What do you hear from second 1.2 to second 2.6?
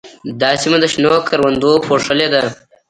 کروندو پوښلې ده.